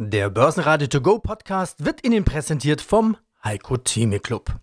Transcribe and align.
Der 0.00 0.30
Börsenradio 0.30 0.86
To 0.86 1.00
Go 1.00 1.18
Podcast 1.18 1.84
wird 1.84 2.06
Ihnen 2.06 2.24
präsentiert 2.24 2.80
vom 2.80 3.16
Heiko 3.42 3.78
Theme 3.78 4.20
Club. 4.20 4.60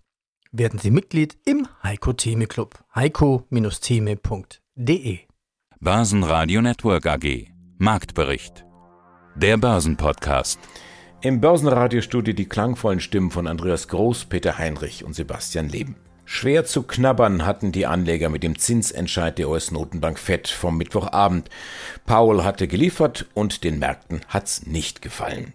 Werden 0.50 0.78
Sie 0.78 0.90
Mitglied 0.90 1.36
im 1.44 1.68
Heiko 1.82 2.14
Theme 2.14 2.46
Club. 2.46 2.82
heiko-theme.de 2.94 5.18
Börsenradio 5.78 6.62
Network 6.62 7.04
AG 7.04 7.48
Marktbericht 7.76 8.64
Der 9.34 9.58
Börsenpodcast 9.58 10.58
Im 11.20 11.42
Börsenradiostudio 11.42 12.32
die 12.32 12.48
klangvollen 12.48 13.00
Stimmen 13.00 13.30
von 13.30 13.46
Andreas 13.46 13.88
Groß, 13.88 14.24
Peter 14.24 14.56
Heinrich 14.56 15.04
und 15.04 15.12
Sebastian 15.12 15.68
Leben. 15.68 15.96
Schwer 16.28 16.64
zu 16.64 16.82
knabbern 16.82 17.46
hatten 17.46 17.70
die 17.70 17.86
Anleger 17.86 18.28
mit 18.30 18.42
dem 18.42 18.58
Zinsentscheid 18.58 19.38
der 19.38 19.48
US-Notenbank 19.48 20.18
Fed 20.18 20.48
vom 20.48 20.76
Mittwochabend. 20.76 21.48
Powell 22.04 22.42
hatte 22.42 22.66
geliefert 22.66 23.26
und 23.32 23.62
den 23.62 23.78
Märkten 23.78 24.20
hat's 24.26 24.66
nicht 24.66 25.02
gefallen. 25.02 25.52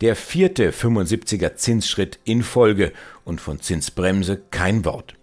Der 0.00 0.16
vierte 0.16 0.72
75er 0.72 1.54
Zinsschritt 1.54 2.18
in 2.24 2.42
Folge 2.42 2.92
und 3.24 3.40
von 3.40 3.60
Zinsbremse 3.60 4.42
kein 4.50 4.84
Wort. 4.84 5.14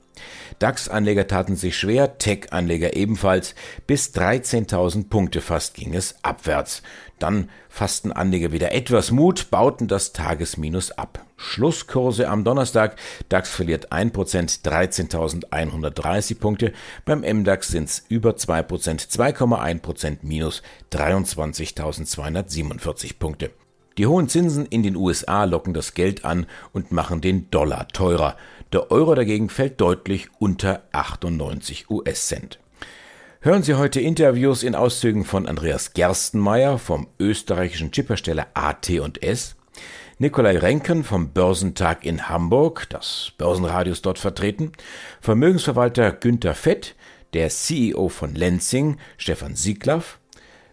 DAX-Anleger 0.60 1.28
taten 1.28 1.56
sich 1.56 1.78
schwer, 1.78 2.18
Tech-Anleger 2.18 2.96
ebenfalls. 2.96 3.54
Bis 3.86 4.12
13.000 4.14 5.10
Punkte 5.10 5.42
fast 5.42 5.76
ging 5.76 5.94
es 5.94 6.16
abwärts. 6.24 6.82
Dann 7.20 7.50
fassten 7.70 8.12
Anleger 8.12 8.52
wieder 8.52 8.72
etwas 8.72 9.12
Mut, 9.12 9.52
bauten 9.52 9.88
das 9.88 10.14
Tagesminus 10.14 10.90
ab. 10.92 11.24
Schlusskurse 11.36 12.28
am 12.28 12.44
Donnerstag. 12.44 12.96
DAX 13.30 13.52
verliert 13.52 13.92
1%, 13.92 14.64
13.130 14.64 16.40
Punkte. 16.40 16.74
Beim 17.06 17.20
MDAX 17.22 17.68
sind's 17.68 18.04
über 18.10 18.32
2%, 18.32 19.10
2,1% 19.10 20.18
minus 20.24 20.64
23.247 20.92 23.20
Punkte. 23.20 23.52
Die 23.98 24.06
hohen 24.06 24.30
Zinsen 24.30 24.68
in 24.68 24.84
den 24.84 24.96
USA 24.96 25.44
locken 25.46 25.74
das 25.74 25.96
Geld 25.96 26.24
an 26.24 26.46
und 26.72 26.92
machen 26.92 27.20
den 27.20 27.50
Dollar 27.50 27.88
teurer. 27.88 28.38
Der 28.72 28.92
Euro 28.92 29.16
dagegen 29.16 29.50
fällt 29.50 29.82
deutlich 29.82 30.28
unter 30.38 30.84
98 30.92 31.90
US-Cent. 31.90 32.60
Hören 33.42 33.64
Sie 33.64 33.74
heute 33.74 34.00
Interviews 34.00 34.62
in 34.62 34.76
Auszügen 34.76 35.26
von 35.26 35.48
Andreas 35.48 35.94
Gerstenmeier 35.94 36.78
vom 36.78 37.08
österreichischen 37.20 37.92
Chiphersteller 37.92 38.48
AT&S, 38.54 39.56
Nikolai 40.20 40.58
Renken 40.58 41.04
vom 41.04 41.30
Börsentag 41.30 42.06
in 42.06 42.30
Hamburg, 42.30 42.88
das 42.90 43.32
Börsenradio 43.38 43.94
ist 43.94 44.06
dort 44.06 44.20
vertreten, 44.20 44.72
Vermögensverwalter 45.22 46.12
Günther 46.12 46.56
Fett, 46.56 46.96
der 47.34 47.50
CEO 47.50 48.10
von 48.10 48.36
Lenzing, 48.36 48.98
Stefan 49.18 49.56
Sieglaff, 49.56 50.20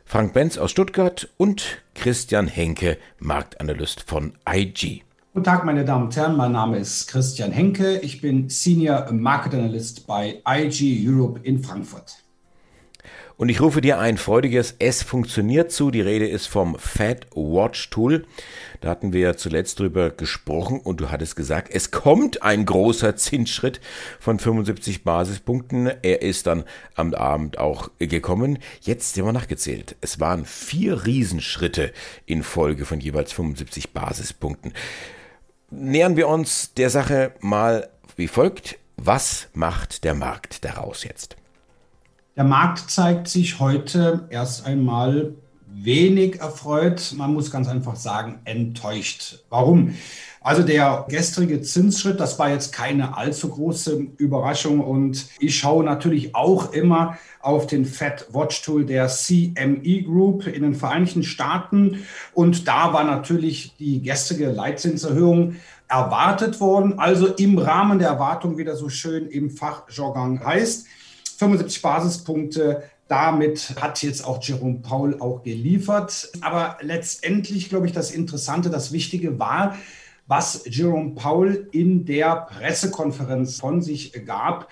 Frank 0.07 0.33
Benz 0.33 0.59
aus 0.59 0.71
Stuttgart 0.71 1.29
und 1.39 1.83
Christian 1.95 2.47
Henke, 2.47 2.99
Marktanalyst 3.19 4.03
von 4.03 4.35
IG. 4.49 5.03
Guten 5.33 5.45
Tag, 5.45 5.65
meine 5.65 5.85
Damen 5.85 6.05
und 6.05 6.17
Herren. 6.17 6.37
Mein 6.37 6.53
Name 6.53 6.79
ist 6.79 7.09
Christian 7.09 7.51
Henke. 7.51 7.99
Ich 7.99 8.21
bin 8.21 8.49
Senior 8.49 9.11
Market 9.11 9.55
Analyst 9.55 10.07
bei 10.07 10.41
IG 10.47 11.05
Europe 11.09 11.41
in 11.43 11.59
Frankfurt. 11.65 12.24
Und 13.37 13.49
ich 13.49 13.61
rufe 13.61 13.81
dir 13.81 13.99
ein 13.99 14.17
freudiges 14.17 14.77
Es 14.79 15.03
funktioniert 15.03 15.73
zu. 15.73 15.91
Die 15.91 16.01
Rede 16.01 16.29
ist 16.29 16.47
vom 16.47 16.79
Fat 16.79 17.27
Watch 17.35 17.91
Tool. 17.91 18.27
Da 18.81 18.91
hatten 18.91 19.13
wir 19.13 19.37
zuletzt 19.37 19.81
drüber 19.81 20.11
gesprochen 20.11 20.79
und 20.79 21.01
du 21.01 21.11
hattest 21.11 21.35
gesagt, 21.35 21.75
es 21.75 21.91
kommt 21.91 22.43
ein 22.43 22.65
großer 22.65 23.17
Zinsschritt 23.17 23.81
von 24.21 24.39
75 24.39 25.03
Basispunkten. 25.03 25.91
Er 26.03 26.23
ist 26.23 26.47
dann 26.47 26.63
am 26.95 27.13
Abend 27.13 27.59
auch 27.59 27.91
gekommen. 27.99 28.59
Jetzt 28.83 29.15
sind 29.15 29.25
wir 29.25 29.33
nachgezählt. 29.33 29.97
Es 30.01 30.21
waren 30.21 30.45
vier 30.45 31.05
Riesenschritte 31.05 31.93
in 32.27 32.45
Folge 32.45 32.85
von 32.85 33.01
jeweils 33.01 33.33
75 33.33 33.93
Basispunkten. 33.93 34.73
Nähern 35.71 36.17
wir 36.17 36.29
uns 36.29 36.73
der 36.75 36.91
Sache 36.91 37.33
mal 37.41 37.89
wie 38.15 38.29
folgt. 38.29 38.79
Was 38.97 39.49
macht 39.55 40.05
der 40.05 40.15
Markt 40.15 40.65
daraus 40.65 41.03
jetzt? 41.03 41.37
Der 42.37 42.45
Markt 42.45 42.91
zeigt 42.91 43.29
sich 43.29 43.61
heute 43.61 44.27
erst 44.29 44.67
einmal 44.67 45.35
wenig 45.69 46.41
erfreut. 46.41 47.15
Man 47.17 47.33
muss 47.33 47.53
ganz 47.53 47.69
einfach 47.69 47.95
sagen, 47.95 48.41
enttäuscht. 48.45 49.45
Warum? 49.51 49.95
Also 50.41 50.65
der 50.65 51.07
gestrige 51.09 51.63
Zinsschritt, 51.63 52.19
das 52.19 52.37
war 52.41 52.51
jetzt 52.51 52.73
keine 52.73 53.17
allzu 53.17 53.51
große 53.51 54.09
Überraschung 54.19 54.81
und 54.81 55.27
ich 55.39 55.57
schaue 55.57 55.85
natürlich 55.85 56.35
auch 56.35 56.73
immer 56.73 57.19
auf 57.41 57.69
den 57.69 57.85
Fed 57.85 58.27
Watch 58.33 58.63
Tool 58.63 58.85
der 58.85 59.07
CME 59.07 60.03
Group 60.03 60.49
in 60.49 60.63
den 60.63 60.75
Vereinigten 60.75 61.23
Staaten 61.23 62.05
und 62.33 62.67
da 62.67 62.93
war 62.93 63.05
natürlich 63.05 63.77
die 63.79 64.03
gestrige 64.03 64.51
Leitzinserhöhung 64.51 65.55
erwartet 65.89 66.61
worden, 66.61 66.99
also 66.99 67.29
im 67.29 67.59
Rahmen 67.59 68.01
der 68.01 68.09
Erwartung, 68.09 68.59
wie 68.59 68.65
das 68.65 68.81
so 68.81 68.89
schön 68.89 69.29
im 69.29 69.51
Fachjargon 69.51 70.45
heißt. 70.45 70.87
75 71.39 71.83
Basispunkte. 71.83 72.83
Damit 73.09 73.75
hat 73.81 74.03
jetzt 74.03 74.25
auch 74.25 74.43
Jerome 74.43 74.81
Paul 74.81 75.21
auch 75.21 75.43
geliefert. 75.43 76.31
Aber 76.41 76.79
letztendlich, 76.81 77.69
glaube 77.69 77.87
ich, 77.87 77.93
das 77.93 78.11
Interessante, 78.11 78.71
das 78.71 78.93
Wichtige 78.93 79.39
war, 79.39 79.77
was 80.27 80.65
Jerome 80.67 81.15
Paul 81.15 81.69
in 81.73 82.05
der 82.07 82.47
Pressekonferenz 82.51 83.61
von 83.61 83.83
sich 83.83 84.13
gab. 84.25 84.69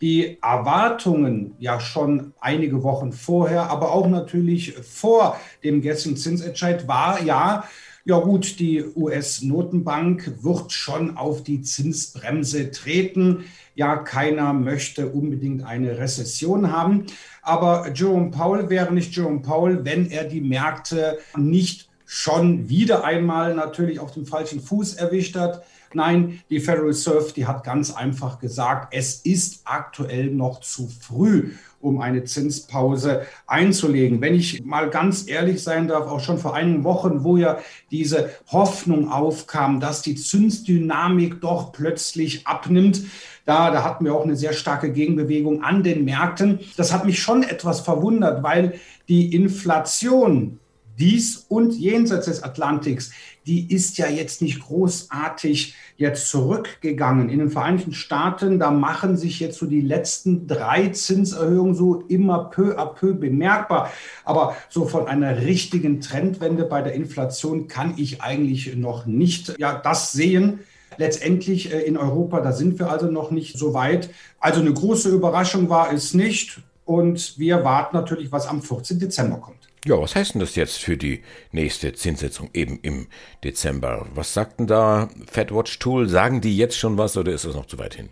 Die 0.00 0.38
Erwartungen 0.42 1.54
ja 1.58 1.80
schon 1.80 2.34
einige 2.40 2.82
Wochen 2.82 3.12
vorher, 3.12 3.70
aber 3.70 3.92
auch 3.92 4.08
natürlich 4.08 4.74
vor 4.74 5.40
dem 5.64 5.80
gestrigen 5.80 6.16
Zinsentscheid 6.16 6.86
war 6.86 7.22
ja, 7.22 7.64
ja 8.06 8.20
gut, 8.20 8.60
die 8.60 8.84
US-Notenbank 8.94 10.44
wird 10.44 10.70
schon 10.70 11.16
auf 11.16 11.42
die 11.42 11.62
Zinsbremse 11.62 12.70
treten. 12.70 13.46
Ja, 13.74 13.96
keiner 13.96 14.52
möchte 14.52 15.08
unbedingt 15.08 15.64
eine 15.64 15.98
Rezession 15.98 16.70
haben. 16.70 17.06
Aber 17.42 17.90
Jerome 17.92 18.30
Powell 18.30 18.70
wäre 18.70 18.94
nicht 18.94 19.14
Jerome 19.16 19.42
Powell, 19.42 19.84
wenn 19.84 20.08
er 20.08 20.22
die 20.22 20.40
Märkte 20.40 21.18
nicht 21.36 21.88
schon 22.04 22.68
wieder 22.68 23.02
einmal 23.02 23.56
natürlich 23.56 23.98
auf 23.98 24.12
dem 24.12 24.24
falschen 24.24 24.60
Fuß 24.60 24.94
erwischt 24.94 25.34
hat. 25.34 25.64
Nein, 25.92 26.40
die 26.48 26.60
Federal 26.60 26.86
Reserve, 26.86 27.32
die 27.34 27.46
hat 27.46 27.64
ganz 27.64 27.92
einfach 27.92 28.38
gesagt, 28.38 28.94
es 28.94 29.16
ist 29.22 29.62
aktuell 29.64 30.30
noch 30.30 30.60
zu 30.60 30.88
früh, 30.88 31.54
um 31.86 32.00
eine 32.00 32.24
Zinspause 32.24 33.22
einzulegen. 33.46 34.20
Wenn 34.20 34.34
ich 34.34 34.64
mal 34.64 34.90
ganz 34.90 35.28
ehrlich 35.28 35.62
sein 35.62 35.88
darf, 35.88 36.06
auch 36.08 36.20
schon 36.20 36.38
vor 36.38 36.54
einigen 36.54 36.84
Wochen, 36.84 37.24
wo 37.24 37.36
ja 37.36 37.58
diese 37.90 38.30
Hoffnung 38.48 39.10
aufkam, 39.10 39.80
dass 39.80 40.02
die 40.02 40.16
Zinsdynamik 40.16 41.40
doch 41.40 41.72
plötzlich 41.72 42.46
abnimmt, 42.46 43.02
da, 43.44 43.70
da 43.70 43.84
hatten 43.84 44.04
wir 44.04 44.14
auch 44.14 44.24
eine 44.24 44.36
sehr 44.36 44.52
starke 44.52 44.92
Gegenbewegung 44.92 45.62
an 45.62 45.84
den 45.84 46.04
Märkten. 46.04 46.58
Das 46.76 46.92
hat 46.92 47.06
mich 47.06 47.20
schon 47.20 47.44
etwas 47.44 47.80
verwundert, 47.80 48.42
weil 48.42 48.74
die 49.08 49.32
Inflation 49.32 50.58
dies 50.98 51.44
und 51.48 51.74
jenseits 51.74 52.26
des 52.26 52.42
Atlantiks, 52.42 53.10
die 53.46 53.72
ist 53.72 53.96
ja 53.98 54.08
jetzt 54.08 54.42
nicht 54.42 54.60
großartig 54.60 55.74
jetzt 55.96 56.28
zurückgegangen. 56.28 57.28
In 57.28 57.38
den 57.38 57.50
Vereinigten 57.50 57.92
Staaten, 57.92 58.58
da 58.58 58.70
machen 58.70 59.16
sich 59.16 59.40
jetzt 59.40 59.58
so 59.58 59.66
die 59.66 59.80
letzten 59.80 60.46
drei 60.46 60.88
Zinserhöhungen 60.88 61.74
so 61.74 62.02
immer 62.08 62.50
peu 62.50 62.76
à 62.76 62.86
peu 62.86 63.14
bemerkbar. 63.14 63.92
Aber 64.24 64.56
so 64.68 64.86
von 64.86 65.06
einer 65.06 65.42
richtigen 65.42 66.00
Trendwende 66.00 66.64
bei 66.64 66.82
der 66.82 66.94
Inflation 66.94 67.68
kann 67.68 67.94
ich 67.96 68.22
eigentlich 68.22 68.74
noch 68.76 69.06
nicht 69.06 69.58
ja, 69.58 69.78
das 69.78 70.12
sehen. 70.12 70.60
Letztendlich 70.98 71.72
äh, 71.72 71.80
in 71.82 71.96
Europa, 71.96 72.40
da 72.40 72.52
sind 72.52 72.78
wir 72.78 72.90
also 72.90 73.10
noch 73.10 73.30
nicht 73.30 73.58
so 73.58 73.74
weit. 73.74 74.10
Also 74.40 74.60
eine 74.60 74.72
große 74.72 75.10
Überraschung 75.10 75.68
war 75.68 75.92
es 75.92 76.14
nicht. 76.14 76.60
Und 76.84 77.36
wir 77.38 77.64
warten 77.64 77.96
natürlich, 77.96 78.30
was 78.30 78.46
am 78.46 78.62
14. 78.62 79.00
Dezember 79.00 79.38
kommt. 79.38 79.68
Ja, 79.86 80.00
was 80.00 80.16
heißt 80.16 80.34
denn 80.34 80.40
das 80.40 80.56
jetzt 80.56 80.78
für 80.78 80.96
die 80.96 81.22
nächste 81.52 81.92
Zinssitzung 81.92 82.50
eben 82.52 82.80
im 82.82 83.06
Dezember? 83.44 84.06
Was 84.16 84.34
sagt 84.34 84.58
denn 84.58 84.66
da 84.66 85.08
FedWatch 85.30 85.78
Tool? 85.78 86.08
Sagen 86.08 86.40
die 86.40 86.56
jetzt 86.56 86.76
schon 86.76 86.98
was 86.98 87.16
oder 87.16 87.30
ist 87.30 87.44
das 87.44 87.54
noch 87.54 87.66
zu 87.66 87.78
weit 87.78 87.94
hin? 87.94 88.08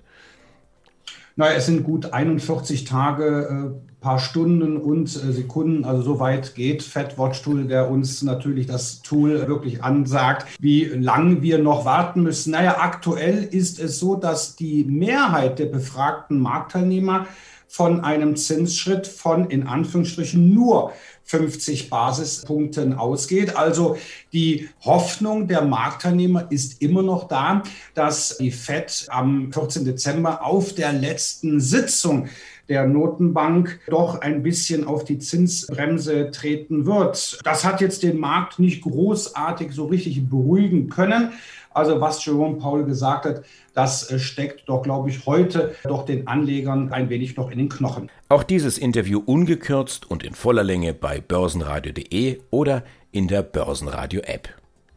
Naja, 1.34 1.56
es 1.56 1.66
sind 1.66 1.82
gut 1.82 2.12
41 2.12 2.84
Tage, 2.84 3.75
äh, 3.75 4.00
paar 4.00 4.20
Stunden 4.20 4.76
und 4.76 5.08
äh, 5.08 5.32
Sekunden. 5.32 5.84
Also 5.84 6.02
so 6.02 6.20
weit 6.20 6.54
geht 6.54 6.84
FedWatch 6.84 7.43
Tool, 7.43 7.64
der 7.64 7.90
uns 7.90 8.22
natürlich 8.22 8.66
das 8.66 9.02
Tool 9.02 9.49
wirklich 9.49 9.82
ansagt, 9.82 10.46
wie 10.60 10.84
lang 10.84 11.43
wir 11.43 11.58
noch 11.58 11.84
warten 11.84 12.22
müssen. 12.22 12.52
Naja, 12.52 12.76
aktuell 12.78 13.43
ist 13.43 13.81
es 13.81 13.99
so, 13.99 14.14
dass 14.14 14.54
die 14.54 14.84
Mehrheit 14.84 15.58
der 15.58 15.66
befragten 15.66 16.38
Marktteilnehmer 16.38 17.26
von 17.75 18.05
einem 18.05 18.37
Zinsschritt 18.37 19.09
von 19.09 19.50
in 19.50 19.67
Anführungsstrichen 19.67 20.55
nur 20.55 20.93
50 21.25 21.91
Basispunkten 21.91 22.93
ausgeht. 22.93 23.56
Also 23.56 23.97
die 24.32 24.69
Hoffnung 24.85 25.49
der 25.49 25.62
Marktteilnehmer 25.62 26.47
ist 26.53 26.81
immer 26.81 27.03
noch 27.03 27.26
da, 27.26 27.65
dass 27.94 28.38
die 28.38 28.53
FED 28.53 29.06
am 29.09 29.53
14. 29.53 29.87
Dezember 29.87 30.44
auf 30.44 30.73
der 30.76 30.93
letzten 30.93 31.61
Sitzung 31.61 32.29
der 32.69 32.87
Notenbank 32.87 33.81
doch 33.88 34.20
ein 34.20 34.43
bisschen 34.43 34.87
auf 34.87 35.05
die 35.05 35.19
Zinsbremse 35.19 36.31
treten 36.31 36.87
wird. 36.87 37.38
Das 37.44 37.64
hat 37.64 37.81
jetzt 37.81 38.02
den 38.02 38.19
Markt 38.19 38.58
nicht 38.58 38.82
großartig 38.82 39.72
so 39.72 39.87
richtig 39.87 40.28
beruhigen 40.28 40.88
können. 40.88 41.32
Also 41.75 42.00
was 42.00 42.25
Jerome 42.25 42.56
Paul 42.56 42.84
gesagt 42.84 43.25
hat, 43.25 43.43
das 43.75 44.11
äh, 44.11 44.20
steckt 44.20 44.69
doch, 44.69 44.82
glaube 44.82 45.11
ich, 45.11 45.26
heute 45.26 45.75
doch 45.82 46.05
den 46.05 46.28
Anlegern 46.28 46.93
ein 46.93 47.11
wenig 47.11 47.37
noch 47.37 47.50
in 47.50 47.58
den 47.58 47.69
Knochen. 47.69 48.11
Auch 48.28 48.44
dieses 48.44 48.78
Interview 48.78 49.20
ungekürzt 49.25 50.08
und 50.08 50.22
in 50.22 50.34
voller 50.34 50.62
Länge 50.62 50.94
bei 50.94 51.20
börsenradio.de 51.20 52.40
oder 52.50 52.84
in 53.11 53.26
der 53.26 53.43
Börsenradio-App. 53.43 54.49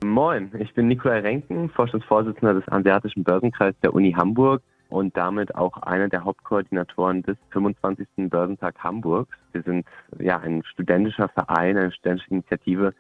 Moin, 0.04 0.52
ich 0.60 0.72
bin 0.76 0.88
Nikolai 0.88 1.22
Renken, 1.22 1.70
Vorstandsvorsitzender 1.70 2.54
des 2.54 2.68
Asiatischen 2.68 3.24
Börsenkreises 3.24 3.80
der 3.82 3.96
Uni 3.96 4.12
Hamburg 4.12 4.62
und 4.90 5.16
damit 5.18 5.56
auch 5.56 5.78
einer 5.78 6.10
der 6.10 6.24
Hauptkoordinatoren 6.24 7.24
des 7.24 7.38
25. 7.52 8.08
Börsentag 8.30 8.78
Hamburgs. 8.84 9.36
Wir 9.52 9.64
sind 9.64 9.86
ja 10.20 10.40
ein 10.40 10.64
studentischer 10.64 11.30
Verein, 11.30 11.78
eine 11.78 11.92
studentische 11.92 12.32
Initiative, 12.32 12.94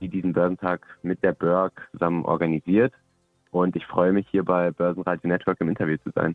die 0.00 0.08
diesen 0.08 0.32
Börsentag 0.32 0.86
mit 1.02 1.22
der 1.22 1.32
Börg 1.32 1.88
zusammen 1.92 2.24
organisiert. 2.24 2.92
Und 3.50 3.76
ich 3.76 3.86
freue 3.86 4.12
mich 4.12 4.26
hier 4.30 4.44
bei 4.44 4.70
Börsenradio 4.70 5.28
Network 5.28 5.60
im 5.60 5.68
Interview 5.68 5.96
zu 5.98 6.10
sein. 6.14 6.34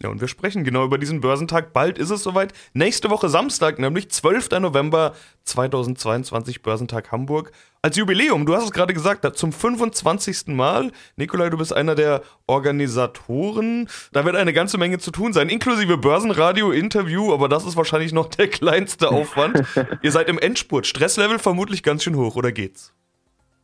Ja, 0.00 0.08
und 0.08 0.20
wir 0.20 0.26
sprechen 0.26 0.64
genau 0.64 0.84
über 0.84 0.98
diesen 0.98 1.20
Börsentag. 1.20 1.72
Bald 1.72 1.96
ist 1.96 2.10
es 2.10 2.24
soweit. 2.24 2.52
Nächste 2.72 3.08
Woche 3.08 3.28
Samstag, 3.28 3.78
nämlich 3.78 4.10
12. 4.10 4.50
November 4.58 5.14
2022, 5.44 6.62
Börsentag 6.62 7.12
Hamburg. 7.12 7.52
Als 7.82 7.96
Jubiläum, 7.96 8.44
du 8.44 8.54
hast 8.54 8.64
es 8.64 8.72
gerade 8.72 8.94
gesagt, 8.94 9.24
zum 9.36 9.52
25. 9.52 10.48
Mal. 10.48 10.90
Nikolai, 11.16 11.50
du 11.50 11.58
bist 11.58 11.72
einer 11.72 11.94
der 11.94 12.22
Organisatoren. 12.48 13.88
Da 14.12 14.24
wird 14.24 14.34
eine 14.34 14.52
ganze 14.52 14.76
Menge 14.76 14.98
zu 14.98 15.12
tun 15.12 15.32
sein, 15.32 15.48
inklusive 15.48 15.96
Börsenradio-Interview, 15.98 17.32
aber 17.32 17.48
das 17.48 17.64
ist 17.64 17.76
wahrscheinlich 17.76 18.12
noch 18.12 18.26
der 18.26 18.48
kleinste 18.48 19.08
Aufwand. 19.08 19.62
Ihr 20.02 20.10
seid 20.10 20.28
im 20.28 20.38
Endspurt. 20.38 20.86
Stresslevel 20.86 21.38
vermutlich 21.38 21.84
ganz 21.84 22.02
schön 22.02 22.16
hoch, 22.16 22.34
oder 22.34 22.50
geht's? 22.50 22.92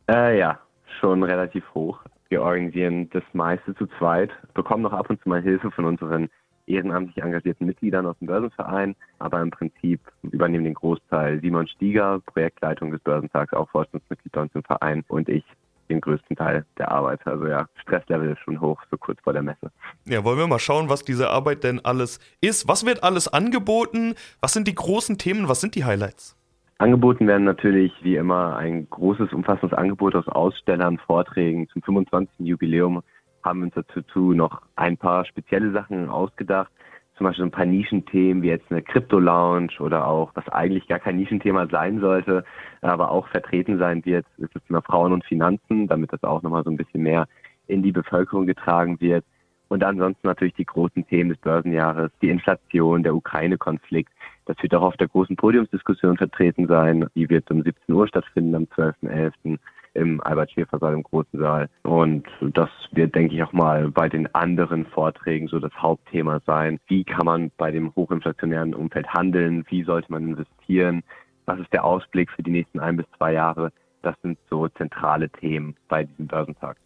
Äh, 0.09 0.39
ja, 0.39 0.59
schon 1.01 1.23
relativ 1.23 1.63
hoch. 1.73 1.99
Wir 2.29 2.43
organisieren 2.43 3.09
das 3.09 3.23
meiste 3.33 3.75
zu 3.75 3.87
zweit, 3.97 4.29
bekommen 4.53 4.83
noch 4.83 4.93
ab 4.93 5.09
und 5.09 5.21
zu 5.21 5.29
mal 5.29 5.41
Hilfe 5.41 5.71
von 5.71 5.85
unseren 5.85 6.29
ehrenamtlich 6.67 7.17
engagierten 7.23 7.65
Mitgliedern 7.65 8.05
aus 8.05 8.17
dem 8.19 8.27
Börsenverein, 8.27 8.95
aber 9.17 9.41
im 9.41 9.49
Prinzip 9.49 9.99
übernehmen 10.21 10.65
den 10.65 10.75
Großteil 10.75 11.41
Simon 11.41 11.67
Stieger, 11.67 12.19
Projektleitung 12.27 12.91
des 12.91 13.01
Börsentags, 13.01 13.53
auch 13.53 13.67
Vorstandsmitglied 13.71 14.31
bei 14.31 14.41
uns 14.41 14.53
im 14.53 14.63
Verein 14.63 15.03
und 15.07 15.27
ich 15.27 15.43
den 15.89 16.01
größten 16.01 16.35
Teil 16.35 16.65
der 16.77 16.91
Arbeit. 16.91 17.25
Also 17.25 17.47
ja, 17.47 17.67
Stresslevel 17.81 18.33
ist 18.33 18.39
schon 18.41 18.61
hoch, 18.61 18.79
so 18.91 18.97
kurz 18.97 19.19
vor 19.21 19.33
der 19.33 19.41
Messe. 19.41 19.71
Ja, 20.05 20.23
wollen 20.23 20.37
wir 20.37 20.45
mal 20.45 20.59
schauen, 20.59 20.87
was 20.87 21.03
diese 21.03 21.31
Arbeit 21.31 21.63
denn 21.63 21.83
alles 21.83 22.19
ist. 22.41 22.67
Was 22.67 22.85
wird 22.85 23.03
alles 23.03 23.27
angeboten? 23.27 24.13
Was 24.39 24.53
sind 24.53 24.67
die 24.67 24.75
großen 24.75 25.17
Themen? 25.17 25.49
Was 25.49 25.61
sind 25.61 25.73
die 25.73 25.85
Highlights? 25.85 26.38
Angeboten 26.81 27.27
werden 27.27 27.43
natürlich 27.43 27.91
wie 28.03 28.15
immer 28.15 28.55
ein 28.55 28.89
großes, 28.89 29.33
umfassendes 29.33 29.77
Angebot 29.77 30.15
aus 30.15 30.29
Ausstellern, 30.29 30.97
Vorträgen. 30.97 31.67
Zum 31.73 31.81
25. 31.81 32.47
Jubiläum 32.47 33.03
haben 33.43 33.59
wir 33.59 33.65
uns 33.65 33.87
dazu 33.93 34.31
noch 34.31 34.61
ein 34.77 34.95
paar 34.95 35.25
spezielle 35.25 35.73
Sachen 35.73 36.07
ausgedacht. 36.07 36.71
Zum 37.17 37.25
Beispiel 37.25 37.43
ein 37.43 37.51
paar 37.51 37.65
Nischenthemen 37.65 38.43
wie 38.43 38.47
jetzt 38.47 38.71
eine 38.71 38.81
Crypto-Lounge 38.81 39.73
oder 39.81 40.07
auch, 40.07 40.31
was 40.35 40.47
eigentlich 40.47 40.87
gar 40.87 40.99
kein 40.99 41.17
Nischenthema 41.17 41.67
sein 41.67 41.99
sollte, 41.99 42.45
aber 42.79 43.11
auch 43.11 43.27
vertreten 43.27 43.77
sein 43.77 44.05
wird, 44.05 44.25
ist 44.37 44.55
das 44.55 44.63
Thema 44.63 44.81
Frauen 44.81 45.11
und 45.11 45.25
Finanzen, 45.25 45.89
damit 45.89 46.13
das 46.13 46.23
auch 46.23 46.43
nochmal 46.43 46.63
so 46.63 46.69
ein 46.69 46.77
bisschen 46.77 47.03
mehr 47.03 47.27
in 47.67 47.83
die 47.83 47.91
Bevölkerung 47.91 48.45
getragen 48.45 49.01
wird. 49.01 49.25
Und 49.69 49.83
ansonsten 49.83 50.27
natürlich 50.27 50.55
die 50.55 50.65
großen 50.65 51.07
Themen 51.07 51.29
des 51.29 51.37
Börsenjahres, 51.39 52.11
die 52.21 52.29
Inflation, 52.29 53.03
der 53.03 53.15
Ukraine-Konflikt. 53.15 54.11
Das 54.45 54.57
wird 54.61 54.73
auch 54.73 54.81
auf 54.81 54.97
der 54.97 55.07
großen 55.07 55.35
Podiumsdiskussion 55.35 56.17
vertreten 56.17 56.67
sein. 56.67 57.07
Die 57.15 57.29
wird 57.29 57.49
um 57.51 57.61
17 57.61 57.93
Uhr 57.93 58.07
stattfinden 58.07 58.55
am 58.55 58.63
12.11. 58.63 59.59
im 59.93 60.21
Albert-Schäfer-Saal 60.21 60.93
im 60.95 61.03
Großen 61.03 61.39
Saal. 61.39 61.69
Und 61.83 62.25
das 62.41 62.69
wird, 62.91 63.13
denke 63.13 63.35
ich, 63.35 63.43
auch 63.43 63.53
mal 63.53 63.91
bei 63.91 64.09
den 64.09 64.33
anderen 64.33 64.87
Vorträgen 64.87 65.47
so 65.47 65.59
das 65.59 65.73
Hauptthema 65.75 66.41
sein. 66.47 66.79
Wie 66.87 67.03
kann 67.03 67.25
man 67.25 67.51
bei 67.57 67.69
dem 67.69 67.93
hochinflationären 67.95 68.73
Umfeld 68.73 69.07
handeln? 69.13 69.65
Wie 69.69 69.83
sollte 69.83 70.11
man 70.11 70.29
investieren? 70.29 71.03
Was 71.45 71.59
ist 71.59 71.71
der 71.73 71.83
Ausblick 71.83 72.31
für 72.31 72.41
die 72.41 72.51
nächsten 72.51 72.79
ein 72.79 72.97
bis 72.97 73.05
zwei 73.17 73.33
Jahre? 73.33 73.71
Das 74.01 74.15
sind 74.23 74.39
so 74.49 74.67
zentrale 74.69 75.29
Themen 75.29 75.75
bei 75.89 76.05
diesem 76.05 76.25
Börsentag. 76.25 76.77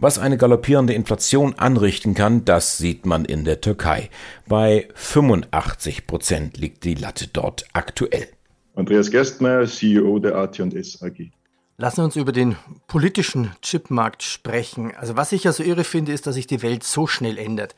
Was 0.00 0.20
eine 0.20 0.36
galoppierende 0.36 0.92
Inflation 0.92 1.54
anrichten 1.58 2.14
kann, 2.14 2.44
das 2.44 2.78
sieht 2.78 3.04
man 3.04 3.24
in 3.24 3.44
der 3.44 3.60
Türkei. 3.60 4.10
Bei 4.46 4.86
85 4.94 6.06
Prozent 6.06 6.56
liegt 6.56 6.84
die 6.84 6.94
Latte 6.94 7.26
dort 7.26 7.64
aktuell. 7.72 8.28
Andreas 8.76 9.10
Gerstmeier, 9.10 9.66
CEO 9.66 10.20
der 10.20 10.36
AT&S 10.36 11.02
AG. 11.02 11.32
Lassen 11.78 11.96
wir 11.96 12.04
uns 12.04 12.14
über 12.14 12.30
den 12.30 12.54
politischen 12.86 13.50
Chipmarkt 13.60 14.22
sprechen. 14.22 14.92
Also 14.96 15.16
was 15.16 15.32
ich 15.32 15.42
ja 15.42 15.50
so 15.50 15.64
irre 15.64 15.82
finde, 15.82 16.12
ist, 16.12 16.28
dass 16.28 16.36
sich 16.36 16.46
die 16.46 16.62
Welt 16.62 16.84
so 16.84 17.08
schnell 17.08 17.36
ändert. 17.36 17.74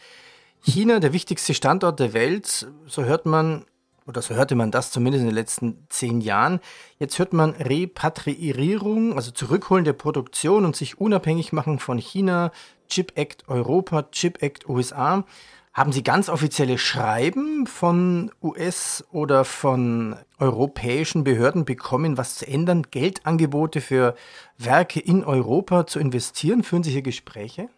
China, 0.60 1.00
der 1.00 1.14
wichtigste 1.14 1.54
Standort 1.54 2.00
der 2.00 2.12
Welt, 2.12 2.66
so 2.86 3.04
hört 3.04 3.24
man, 3.24 3.64
oder 4.10 4.22
so 4.22 4.34
hörte 4.34 4.56
man 4.56 4.70
das 4.70 4.90
zumindest 4.90 5.22
in 5.22 5.28
den 5.28 5.34
letzten 5.34 5.86
zehn 5.88 6.20
Jahren. 6.20 6.60
Jetzt 6.98 7.18
hört 7.18 7.32
man 7.32 7.52
Repatriierung, 7.52 9.14
also 9.14 9.30
Zurückholen 9.30 9.84
der 9.84 9.92
Produktion 9.94 10.64
und 10.64 10.76
sich 10.76 11.00
unabhängig 11.00 11.52
machen 11.52 11.78
von 11.78 11.96
China, 11.96 12.50
Chip 12.88 13.12
Act 13.14 13.48
Europa, 13.48 14.10
Chip 14.10 14.42
Act 14.42 14.68
USA. 14.68 15.24
Haben 15.72 15.92
Sie 15.92 16.02
ganz 16.02 16.28
offizielle 16.28 16.78
Schreiben 16.78 17.66
von 17.68 18.32
US- 18.42 19.04
oder 19.12 19.44
von 19.44 20.16
europäischen 20.40 21.22
Behörden 21.22 21.64
bekommen, 21.64 22.18
was 22.18 22.34
zu 22.34 22.48
ändern, 22.48 22.86
Geldangebote 22.90 23.80
für 23.80 24.16
Werke 24.58 24.98
in 24.98 25.22
Europa 25.24 25.86
zu 25.86 26.00
investieren? 26.00 26.64
Führen 26.64 26.82
Sie 26.82 26.90
hier 26.90 27.02
Gespräche? 27.02 27.68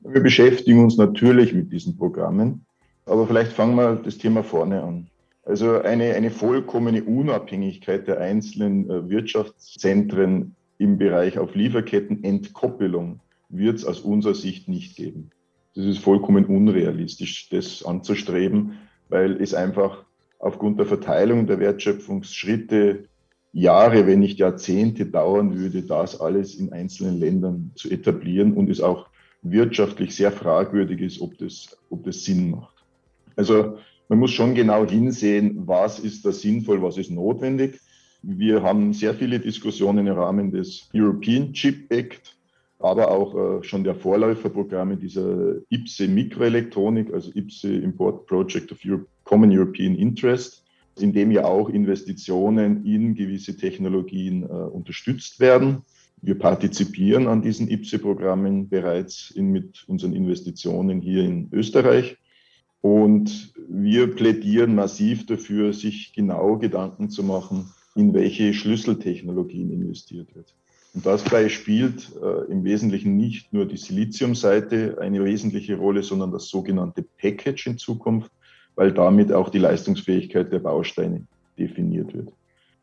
Wir 0.00 0.22
beschäftigen 0.22 0.84
uns 0.84 0.96
natürlich 0.96 1.52
mit 1.52 1.72
diesen 1.72 1.96
Programmen, 1.96 2.64
aber 3.06 3.26
vielleicht 3.26 3.52
fangen 3.52 3.74
wir 3.74 3.96
das 3.96 4.18
Thema 4.18 4.44
vorne 4.44 4.84
an. 4.84 5.08
Also 5.44 5.80
eine, 5.82 6.14
eine 6.14 6.30
vollkommene 6.30 7.04
Unabhängigkeit 7.04 8.08
der 8.08 8.20
einzelnen 8.20 8.88
äh, 8.88 9.08
Wirtschaftszentren 9.10 10.56
im 10.78 10.98
Bereich 10.98 11.38
auf 11.38 11.54
Lieferkettenentkoppelung 11.54 13.20
wird 13.50 13.76
es 13.76 13.84
aus 13.84 14.00
unserer 14.00 14.34
Sicht 14.34 14.68
nicht 14.68 14.96
geben. 14.96 15.30
Das 15.74 15.84
ist 15.84 15.98
vollkommen 15.98 16.46
unrealistisch, 16.46 17.48
das 17.50 17.84
anzustreben, 17.84 18.78
weil 19.08 19.40
es 19.40 19.54
einfach 19.54 20.04
aufgrund 20.38 20.78
der 20.78 20.86
Verteilung 20.86 21.46
der 21.46 21.60
Wertschöpfungsschritte 21.60 23.04
Jahre, 23.52 24.06
wenn 24.06 24.20
nicht 24.20 24.38
Jahrzehnte 24.38 25.06
dauern 25.06 25.58
würde, 25.58 25.82
das 25.82 26.20
alles 26.20 26.54
in 26.54 26.72
einzelnen 26.72 27.20
Ländern 27.20 27.70
zu 27.74 27.90
etablieren 27.90 28.54
und 28.54 28.70
es 28.70 28.80
auch 28.80 29.06
wirtschaftlich 29.42 30.16
sehr 30.16 30.32
fragwürdig 30.32 31.00
ist, 31.00 31.20
ob 31.20 31.38
das, 31.38 31.76
ob 31.90 32.04
das 32.04 32.24
Sinn 32.24 32.50
macht. 32.50 32.74
Also 33.36 33.78
man 34.08 34.18
muss 34.18 34.32
schon 34.32 34.54
genau 34.54 34.86
hinsehen, 34.86 35.66
was 35.66 35.98
ist 35.98 36.24
da 36.24 36.32
sinnvoll, 36.32 36.82
was 36.82 36.98
ist 36.98 37.10
notwendig. 37.10 37.80
Wir 38.22 38.62
haben 38.62 38.92
sehr 38.92 39.14
viele 39.14 39.38
Diskussionen 39.38 40.06
im 40.06 40.14
Rahmen 40.14 40.50
des 40.50 40.88
European 40.94 41.52
Chip 41.52 41.92
Act, 41.92 42.36
aber 42.78 43.10
auch 43.10 43.60
äh, 43.60 43.62
schon 43.62 43.84
der 43.84 43.94
Vorläuferprogramme 43.94 44.96
dieser 44.96 45.56
IPSE 45.68 46.08
Mikroelektronik, 46.08 47.12
also 47.12 47.30
IPSE 47.34 47.76
Import 47.76 48.26
Project 48.26 48.72
of 48.72 48.78
Europe, 48.84 49.06
Common 49.24 49.50
European 49.50 49.94
Interest, 49.94 50.64
in 50.98 51.12
dem 51.12 51.30
ja 51.30 51.44
auch 51.44 51.68
Investitionen 51.68 52.84
in 52.84 53.14
gewisse 53.14 53.56
Technologien 53.56 54.42
äh, 54.42 54.46
unterstützt 54.46 55.40
werden. 55.40 55.82
Wir 56.22 56.38
partizipieren 56.38 57.26
an 57.26 57.42
diesen 57.42 57.68
IPSE-Programmen 57.68 58.68
bereits 58.70 59.30
in, 59.30 59.50
mit 59.50 59.84
unseren 59.86 60.14
Investitionen 60.14 61.00
hier 61.00 61.24
in 61.24 61.48
Österreich. 61.52 62.16
Und 62.84 63.54
wir 63.66 64.14
plädieren 64.14 64.74
massiv 64.74 65.24
dafür, 65.24 65.72
sich 65.72 66.12
genau 66.12 66.58
Gedanken 66.58 67.08
zu 67.08 67.22
machen, 67.22 67.72
in 67.94 68.12
welche 68.12 68.52
Schlüsseltechnologien 68.52 69.72
investiert 69.72 70.36
wird. 70.36 70.54
Und 70.92 71.06
dabei 71.06 71.48
spielt 71.48 72.12
äh, 72.22 72.52
im 72.52 72.62
Wesentlichen 72.62 73.16
nicht 73.16 73.50
nur 73.54 73.64
die 73.64 73.78
Siliziumseite 73.78 74.98
eine 75.00 75.24
wesentliche 75.24 75.78
Rolle, 75.78 76.02
sondern 76.02 76.30
das 76.30 76.50
sogenannte 76.50 77.02
Package 77.16 77.68
in 77.68 77.78
Zukunft, 77.78 78.30
weil 78.74 78.92
damit 78.92 79.32
auch 79.32 79.48
die 79.48 79.60
Leistungsfähigkeit 79.60 80.52
der 80.52 80.58
Bausteine 80.58 81.26
definiert 81.58 82.12
wird. 82.12 82.34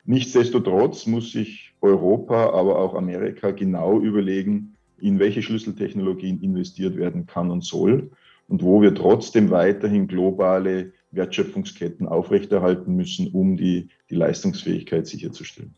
Nichtsdestotrotz 0.04 1.06
muss 1.06 1.30
sich 1.30 1.74
Europa, 1.80 2.50
aber 2.50 2.76
auch 2.80 2.94
Amerika 2.94 3.52
genau 3.52 4.00
überlegen, 4.00 4.74
in 5.00 5.20
welche 5.20 5.42
Schlüsseltechnologien 5.42 6.42
investiert 6.42 6.96
werden 6.96 7.24
kann 7.26 7.52
und 7.52 7.62
soll 7.62 8.10
und 8.48 8.62
wo 8.62 8.82
wir 8.82 8.94
trotzdem 8.94 9.50
weiterhin 9.50 10.08
globale 10.08 10.92
Wertschöpfungsketten 11.10 12.06
aufrechterhalten 12.06 12.94
müssen, 12.94 13.28
um 13.32 13.56
die, 13.56 13.88
die 14.10 14.14
Leistungsfähigkeit 14.14 15.06
sicherzustellen. 15.06 15.74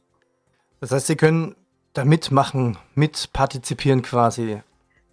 Das 0.81 0.91
heißt, 0.93 1.07
Sie 1.07 1.17
können 1.17 1.55
da 1.93 2.05
mitmachen, 2.05 2.77
mitpartizipieren 2.95 4.03
quasi. 4.03 4.61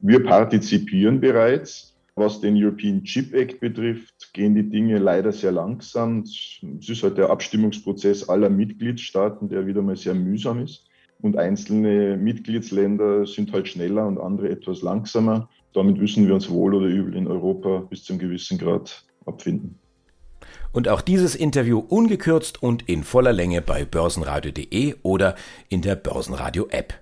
Wir 0.01 0.24
partizipieren 0.24 1.20
bereits, 1.22 1.91
Was 2.15 2.41
den 2.41 2.62
European 2.62 3.03
Chip 3.03 3.34
Act 3.34 3.62
betrifft, 3.62 4.34
gehen 4.34 4.53
die 4.53 4.70
Dinge 4.70 4.98
leider 4.98 5.31
sehr 5.31 5.53
langsam. 5.53 6.24
Es 6.24 6.89
ist 6.89 7.03
halt 7.03 7.17
der 7.17 7.29
Abstimmungsprozess 7.29 8.27
aller 8.27 8.50
Mitgliedstaaten, 8.50 9.48
der 9.48 9.65
wieder 9.65 9.81
mal 9.81 9.96
sehr 9.96 10.13
mühsam 10.13 10.62
ist. 10.62 10.86
Und 11.22 11.38
einzelne 11.38 12.17
Mitgliedsländer 12.17 13.25
sind 13.25 13.53
halt 13.53 13.67
schneller 13.70 14.05
und 14.08 14.20
andere 14.20 14.50
etwas 14.50 14.81
langsamer. 14.81 15.50
Damit 15.73 15.97
müssen 15.97 16.27
wir 16.27 16.33
uns 16.33 16.49
wohl 16.49 16.73
oder 16.75 16.87
übel 16.87 17.15
in 17.15 17.27
Europa 17.27 17.83
bis 17.89 18.03
zum 18.03 18.19
gewissen 18.19 18.57
Grad 18.57 19.03
abfinden. 19.25 19.79
Und 20.73 20.87
auch 20.87 21.01
dieses 21.01 21.35
Interview 21.35 21.79
ungekürzt 21.79 22.61
und 22.63 22.87
in 22.87 23.03
voller 23.03 23.33
Länge 23.33 23.61
bei 23.61 23.85
börsenradio.de 23.85 24.95
oder 25.03 25.35
in 25.69 25.81
der 25.81 25.95
Börsenradio-App. 25.95 26.93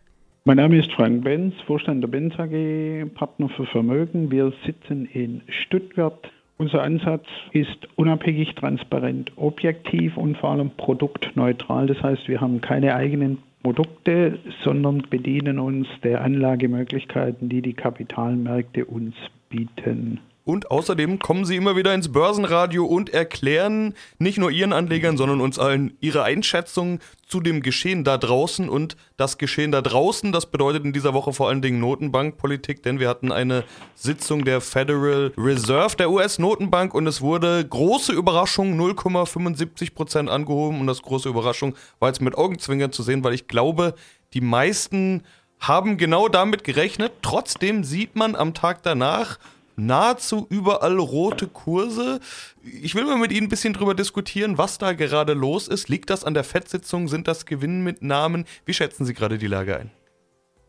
Mein 0.45 0.57
Name 0.57 0.79
ist 0.79 0.91
Frank 0.93 1.23
Benz, 1.23 1.53
Vorstand 1.67 2.01
der 2.01 2.07
Benz 2.07 2.33
AG, 2.39 3.05
Partner 3.13 3.49
für 3.49 3.65
Vermögen. 3.65 4.31
Wir 4.31 4.51
sitzen 4.65 5.05
in 5.05 5.41
Stuttgart. 5.47 6.31
Unser 6.57 6.81
Ansatz 6.81 7.25
ist 7.53 7.87
unabhängig, 7.95 8.55
transparent, 8.55 9.31
objektiv 9.35 10.17
und 10.17 10.37
vor 10.37 10.51
allem 10.51 10.71
produktneutral. 10.71 11.87
Das 11.87 12.01
heißt, 12.01 12.27
wir 12.27 12.41
haben 12.41 12.61
keine 12.61 12.95
eigenen 12.95 13.37
Produkte, 13.63 14.39
sondern 14.63 15.03
bedienen 15.09 15.59
uns 15.59 15.87
der 16.03 16.21
Anlagemöglichkeiten, 16.21 17.49
die 17.49 17.61
die 17.61 17.73
Kapitalmärkte 17.73 18.85
uns 18.85 19.15
bieten. 19.49 20.21
Und 20.43 20.71
außerdem 20.71 21.19
kommen 21.19 21.45
sie 21.45 21.55
immer 21.55 21.75
wieder 21.75 21.93
ins 21.93 22.11
Börsenradio 22.11 22.85
und 22.85 23.09
erklären 23.11 23.93
nicht 24.17 24.37
nur 24.37 24.49
ihren 24.49 24.73
Anlegern, 24.73 25.15
sondern 25.15 25.41
uns 25.41 25.59
allen 25.59 25.95
ihre 25.99 26.23
Einschätzung 26.23 26.99
zu 27.27 27.39
dem 27.39 27.61
Geschehen 27.61 28.03
da 28.03 28.17
draußen. 28.17 28.67
Und 28.67 28.97
das 29.15 29.37
Geschehen 29.37 29.71
da 29.71 29.81
draußen, 29.81 30.31
das 30.31 30.47
bedeutet 30.47 30.85
in 30.85 30.93
dieser 30.93 31.13
Woche 31.13 31.33
vor 31.33 31.49
allen 31.49 31.61
Dingen 31.61 31.79
Notenbankpolitik, 31.79 32.81
denn 32.81 32.99
wir 32.99 33.09
hatten 33.09 33.31
eine 33.31 33.63
Sitzung 33.93 34.43
der 34.43 34.61
Federal 34.61 35.31
Reserve, 35.37 35.95
der 35.95 36.09
US-Notenbank, 36.09 36.93
und 36.95 37.05
es 37.05 37.21
wurde 37.21 37.63
große 37.63 38.13
Überraschung 38.13 38.79
0,75 38.79 39.93
Prozent 39.93 40.29
angehoben. 40.29 40.79
Und 40.79 40.87
das 40.87 41.01
große 41.01 41.29
Überraschung 41.29 41.75
war 41.99 42.09
jetzt 42.09 42.21
mit 42.21 42.35
Augenzwinkern 42.35 42.91
zu 42.91 43.03
sehen, 43.03 43.23
weil 43.23 43.33
ich 43.33 43.47
glaube, 43.47 43.93
die 44.33 44.41
meisten 44.41 45.23
haben 45.59 45.97
genau 45.97 46.27
damit 46.27 46.63
gerechnet. 46.63 47.11
Trotzdem 47.21 47.83
sieht 47.83 48.15
man 48.15 48.35
am 48.35 48.53
Tag 48.53 48.81
danach, 48.83 49.37
nahezu 49.85 50.47
überall 50.49 50.97
rote 50.97 51.47
Kurse. 51.47 52.19
Ich 52.63 52.95
will 52.95 53.05
mal 53.05 53.17
mit 53.17 53.31
Ihnen 53.31 53.47
ein 53.47 53.49
bisschen 53.49 53.73
drüber 53.73 53.95
diskutieren, 53.95 54.57
was 54.57 54.77
da 54.77 54.93
gerade 54.93 55.33
los 55.33 55.67
ist. 55.67 55.89
Liegt 55.89 56.09
das 56.09 56.23
an 56.23 56.33
der 56.33 56.43
FED-Sitzung? 56.43 57.07
Sind 57.07 57.27
das 57.27 57.45
Gewinnmitnahmen? 57.45 58.45
Wie 58.65 58.73
schätzen 58.73 59.05
Sie 59.05 59.13
gerade 59.13 59.37
die 59.37 59.47
Lage 59.47 59.77
ein? 59.77 59.91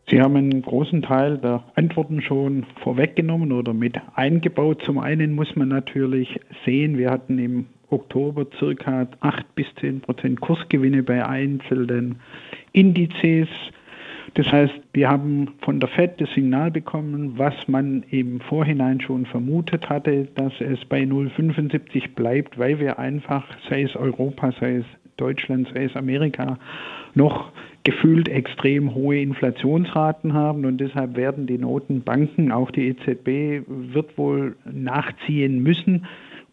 Sie 0.09 0.19
haben 0.19 0.35
einen 0.35 0.61
großen 0.61 1.03
Teil 1.03 1.37
der 1.37 1.63
Antworten 1.75 2.21
schon 2.21 2.65
vorweggenommen 2.83 3.51
oder 3.51 3.73
mit 3.73 3.95
eingebaut. 4.15 4.81
Zum 4.85 4.97
einen 4.97 5.33
muss 5.33 5.55
man 5.55 5.69
natürlich 5.69 6.39
sehen, 6.65 6.97
wir 6.97 7.11
hatten 7.11 7.39
im 7.39 7.67
Oktober 7.89 8.45
circa 8.57 9.07
8 9.19 9.55
bis 9.55 9.67
10 9.79 10.01
Prozent 10.01 10.41
Kursgewinne 10.41 11.03
bei 11.03 11.25
einzelnen 11.25 12.19
Indizes. 12.73 13.47
Das 14.33 14.49
heißt, 14.49 14.73
wir 14.93 15.09
haben 15.09 15.55
von 15.61 15.81
der 15.81 15.89
FED 15.89 16.21
das 16.21 16.29
Signal 16.33 16.71
bekommen, 16.71 17.37
was 17.37 17.53
man 17.67 18.03
im 18.11 18.39
Vorhinein 18.39 19.01
schon 19.01 19.25
vermutet 19.25 19.89
hatte, 19.89 20.29
dass 20.35 20.53
es 20.61 20.85
bei 20.85 21.01
0,75 21.01 22.15
bleibt, 22.15 22.57
weil 22.57 22.79
wir 22.79 22.97
einfach, 22.97 23.45
sei 23.69 23.83
es 23.83 23.95
Europa, 23.95 24.53
sei 24.59 24.77
es 24.77 24.85
Deutschland, 25.17 25.67
sei 25.73 25.83
es 25.83 25.95
Amerika, 25.97 26.57
noch 27.13 27.51
gefühlt 27.83 28.29
extrem 28.29 28.93
hohe 28.93 29.19
Inflationsraten 29.21 30.33
haben 30.33 30.65
und 30.65 30.77
deshalb 30.77 31.17
werden 31.17 31.45
die 31.45 31.57
Notenbanken, 31.57 32.53
auch 32.53 32.71
die 32.71 32.89
EZB, 32.89 33.67
wird 33.67 34.17
wohl 34.17 34.55
nachziehen 34.71 35.61
müssen 35.61 36.05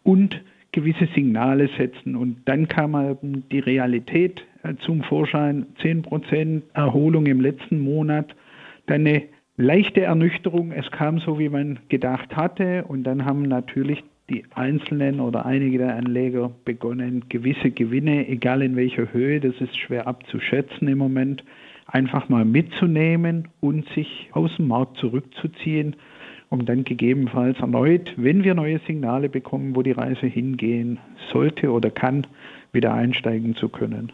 und 0.03 0.41
gewisse 0.71 1.07
Signale 1.15 1.69
setzen. 1.77 2.15
Und 2.15 2.37
dann 2.45 2.67
kam 2.67 2.95
eben 2.95 3.43
die 3.51 3.59
Realität 3.59 4.43
zum 4.85 5.03
Vorschein, 5.03 5.67
10% 5.81 6.61
Erholung 6.73 7.25
im 7.25 7.41
letzten 7.41 7.79
Monat, 7.79 8.35
dann 8.87 9.07
eine 9.07 9.23
leichte 9.57 10.01
Ernüchterung, 10.01 10.71
es 10.71 10.89
kam 10.91 11.19
so, 11.19 11.39
wie 11.39 11.49
man 11.49 11.79
gedacht 11.89 12.35
hatte. 12.35 12.85
Und 12.87 13.03
dann 13.03 13.25
haben 13.25 13.43
natürlich 13.43 14.03
die 14.29 14.45
einzelnen 14.53 15.19
oder 15.19 15.45
einige 15.45 15.79
der 15.79 15.95
Anleger 15.95 16.51
begonnen, 16.65 17.25
gewisse 17.29 17.71
Gewinne, 17.71 18.27
egal 18.27 18.61
in 18.61 18.75
welcher 18.75 19.11
Höhe, 19.11 19.39
das 19.39 19.59
ist 19.59 19.77
schwer 19.77 20.07
abzuschätzen 20.07 20.87
im 20.87 20.97
Moment, 20.97 21.43
einfach 21.87 22.29
mal 22.29 22.45
mitzunehmen 22.45 23.47
und 23.59 23.87
sich 23.89 24.29
aus 24.33 24.55
dem 24.57 24.67
Markt 24.67 24.97
zurückzuziehen 24.97 25.95
um 26.49 26.65
dann 26.65 26.83
gegebenenfalls 26.83 27.59
erneut, 27.59 28.13
wenn 28.17 28.43
wir 28.43 28.55
neue 28.55 28.79
Signale 28.79 29.29
bekommen, 29.29 29.75
wo 29.75 29.83
die 29.83 29.91
Reise 29.91 30.25
hingehen 30.25 30.99
sollte 31.31 31.71
oder 31.71 31.91
kann, 31.91 32.25
wieder 32.73 32.93
einsteigen 32.93 33.55
zu 33.55 33.69
können. 33.69 34.11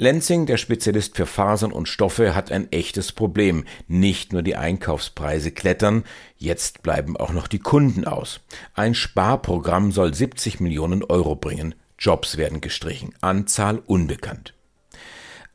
Lenzing, 0.00 0.46
der 0.46 0.58
Spezialist 0.58 1.16
für 1.16 1.26
Fasern 1.26 1.72
und 1.72 1.88
Stoffe, 1.88 2.36
hat 2.36 2.52
ein 2.52 2.70
echtes 2.70 3.10
Problem. 3.10 3.64
Nicht 3.88 4.32
nur 4.32 4.42
die 4.42 4.54
Einkaufspreise 4.54 5.50
klettern, 5.50 6.04
jetzt 6.36 6.84
bleiben 6.84 7.16
auch 7.16 7.32
noch 7.32 7.48
die 7.48 7.58
Kunden 7.58 8.04
aus. 8.04 8.40
Ein 8.74 8.94
Sparprogramm 8.94 9.90
soll 9.90 10.14
70 10.14 10.60
Millionen 10.60 11.02
Euro 11.02 11.34
bringen. 11.34 11.74
Jobs 11.98 12.36
werden 12.36 12.60
gestrichen, 12.60 13.12
Anzahl 13.22 13.82
unbekannt. 13.86 14.54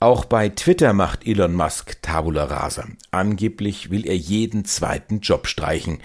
Auch 0.01 0.25
bei 0.25 0.50
Twitter 0.50 0.91
macht 0.91 1.25
Elon 1.25 1.55
Musk 1.55 2.01
Tabula 2.01 2.43
rasa. 2.43 2.83
Angeblich 3.12 3.91
will 3.91 4.05
er 4.05 4.17
jeden 4.17 4.65
zweiten 4.65 5.21
Job 5.21 5.47
streichen. 5.47 6.00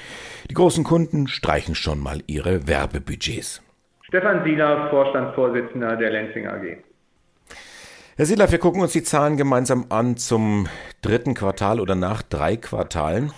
Die 0.48 0.54
großen 0.54 0.84
Kunden 0.84 1.26
streichen 1.26 1.74
schon 1.74 1.98
mal 1.98 2.22
ihre 2.28 2.68
Werbebudgets. 2.68 3.62
Stefan 4.02 4.44
Sieler, 4.44 4.90
Vorstandsvorsitzender 4.90 5.96
der 5.96 6.10
Lenzing 6.10 6.46
AG. 6.46 6.87
Herr 8.18 8.26
Sieler, 8.26 8.50
wir 8.50 8.58
gucken 8.58 8.80
uns 8.80 8.90
die 8.90 9.04
Zahlen 9.04 9.36
gemeinsam 9.36 9.86
an 9.90 10.16
zum 10.16 10.68
dritten 11.02 11.34
Quartal 11.34 11.78
oder 11.78 11.94
nach 11.94 12.20
drei 12.20 12.56
Quartalen. 12.56 13.32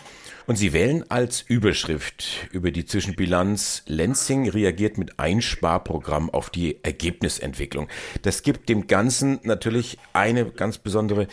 Und 0.47 0.57
Sie 0.57 0.73
wählen 0.73 1.05
als 1.11 1.43
Überschrift 1.43 2.49
über 2.51 2.71
die 2.71 2.87
Zwischenbilanz 2.87 3.83
Lenzing 3.85 4.49
reagiert 4.49 4.97
mit 4.97 5.19
Einsparprogramm 5.21 6.31
auf 6.31 6.49
die 6.49 6.83
Ergebnisentwicklung. 6.83 7.89
Das 8.23 8.43
gibt 8.43 8.71
dem 8.71 8.87
Ganzen 8.87 9.39
natürlich 9.43 9.99
eine 10.15 10.47
ganz 10.47 10.79
besondere 10.79 11.27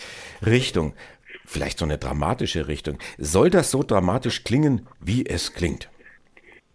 Richtung. 0.45 0.91
Vielleicht 1.45 1.79
so 1.79 1.85
eine 1.85 1.97
dramatische 1.97 2.67
Richtung. 2.67 2.97
Soll 3.17 3.49
das 3.49 3.71
so 3.71 3.81
dramatisch 3.81 4.43
klingen, 4.43 4.85
wie 4.99 5.25
es 5.25 5.53
klingt? 5.53 5.87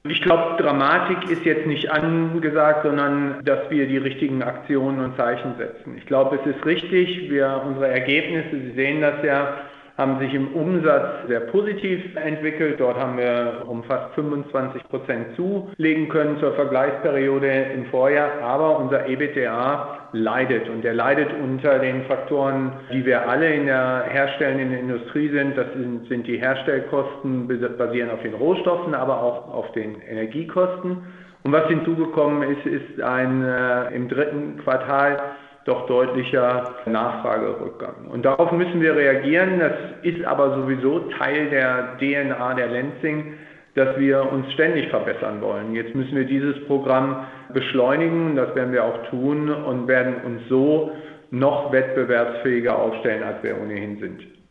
Ich 0.08 0.20
glaube, 0.20 0.60
Dramatik 0.60 1.30
ist 1.30 1.44
jetzt 1.44 1.64
nicht 1.66 1.88
angesagt, 1.88 2.82
sondern 2.82 3.44
dass 3.44 3.70
wir 3.70 3.86
die 3.86 3.98
richtigen 3.98 4.42
Aktionen 4.42 4.98
und 4.98 5.16
Zeichen 5.16 5.54
setzen. 5.56 5.96
Ich 5.96 6.06
glaube, 6.06 6.40
es 6.42 6.56
ist 6.56 6.66
richtig. 6.66 7.30
Wir, 7.30 7.62
unsere 7.64 7.86
Ergebnisse, 7.86 8.50
Sie 8.50 8.72
sehen 8.72 9.00
das 9.00 9.22
ja, 9.22 9.58
haben 10.02 10.18
sich 10.18 10.34
im 10.34 10.48
Umsatz 10.48 11.28
sehr 11.28 11.40
positiv 11.40 12.02
entwickelt. 12.16 12.80
Dort 12.80 12.98
haben 12.98 13.16
wir 13.16 13.62
um 13.68 13.84
fast 13.84 14.12
25 14.16 14.82
Prozent 14.88 15.36
zulegen 15.36 16.08
können 16.08 16.38
zur 16.40 16.54
Vergleichsperiode 16.54 17.46
im 17.76 17.86
Vorjahr. 17.86 18.30
Aber 18.42 18.80
unser 18.80 19.08
EBTA 19.08 20.08
leidet 20.12 20.68
und 20.68 20.82
der 20.82 20.94
leidet 20.94 21.28
unter 21.40 21.78
den 21.78 22.02
Faktoren, 22.06 22.72
die 22.92 23.06
wir 23.06 23.28
alle 23.28 23.54
in 23.54 23.66
der 23.66 24.06
herstellenden 24.08 24.76
Industrie 24.76 25.28
sind. 25.28 25.56
Das 25.56 25.72
sind, 25.72 26.08
sind 26.08 26.26
die 26.26 26.38
Herstellkosten 26.38 27.46
basieren 27.78 28.10
auf 28.10 28.22
den 28.22 28.34
Rohstoffen, 28.34 28.94
aber 28.94 29.22
auch 29.22 29.54
auf 29.54 29.70
den 29.72 30.00
Energiekosten. 30.02 30.98
Und 31.44 31.52
was 31.52 31.68
hinzugekommen 31.68 32.42
ist, 32.42 32.66
ist 32.66 33.00
ein 33.00 33.44
äh, 33.44 33.94
im 33.94 34.08
dritten 34.08 34.58
Quartal 34.64 35.16
doch 35.64 35.86
deutlicher 35.86 36.74
Nachfragerückgang. 36.86 38.06
Und 38.10 38.24
darauf 38.24 38.50
müssen 38.52 38.80
wir 38.80 38.96
reagieren. 38.96 39.60
Das 39.60 39.72
ist 40.02 40.24
aber 40.24 40.56
sowieso 40.56 41.00
Teil 41.18 41.50
der 41.50 41.96
DNA 41.98 42.54
der 42.54 42.68
Lenzing, 42.68 43.34
dass 43.74 43.98
wir 43.98 44.30
uns 44.30 44.52
ständig 44.52 44.88
verbessern 44.88 45.40
wollen. 45.40 45.74
Jetzt 45.74 45.94
müssen 45.94 46.16
wir 46.16 46.24
dieses 46.24 46.64
Programm 46.66 47.26
beschleunigen, 47.52 48.36
das 48.36 48.54
werden 48.54 48.72
wir 48.72 48.84
auch 48.84 49.06
tun 49.08 49.50
und 49.50 49.88
werden 49.88 50.16
uns 50.26 50.42
so 50.48 50.92
noch 51.30 51.72
wettbewerbsfähiger 51.72 52.78
aufstellen, 52.78 53.22
als 53.22 53.42
wir 53.42 53.58
ohnehin 53.60 53.98
sind. 53.98 54.41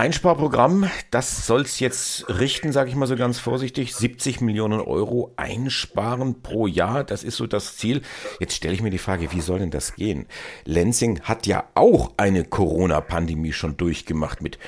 Einsparprogramm, 0.00 0.88
das 1.10 1.46
soll 1.46 1.60
es 1.60 1.78
jetzt 1.78 2.26
richten, 2.30 2.72
sage 2.72 2.88
ich 2.88 2.96
mal 2.96 3.04
so 3.04 3.16
ganz 3.16 3.38
vorsichtig. 3.38 3.94
70 3.94 4.40
Millionen 4.40 4.80
Euro 4.80 5.34
einsparen 5.36 6.40
pro 6.40 6.66
Jahr, 6.66 7.04
das 7.04 7.22
ist 7.22 7.36
so 7.36 7.46
das 7.46 7.76
Ziel. 7.76 8.00
Jetzt 8.38 8.54
stelle 8.54 8.72
ich 8.72 8.80
mir 8.80 8.88
die 8.88 8.96
Frage, 8.96 9.30
wie 9.32 9.42
soll 9.42 9.58
denn 9.58 9.70
das 9.70 9.96
gehen? 9.96 10.24
Lenzing 10.64 11.20
hat 11.20 11.46
ja 11.46 11.64
auch 11.74 12.14
eine 12.16 12.44
Corona-Pandemie 12.44 13.52
schon 13.52 13.76
durchgemacht 13.76 14.40
mit 14.40 14.58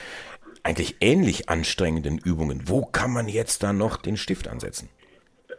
eigentlich 0.64 0.96
ähnlich 1.00 1.48
anstrengenden 1.48 2.18
Übungen. 2.18 2.68
Wo 2.68 2.84
kann 2.84 3.10
man 3.10 3.26
jetzt 3.26 3.62
da 3.62 3.72
noch 3.72 3.96
den 3.96 4.18
Stift 4.18 4.48
ansetzen? 4.48 4.90